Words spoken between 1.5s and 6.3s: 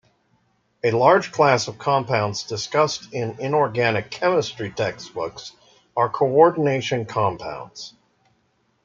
of compounds discussed in inorganic chemistry textbooks are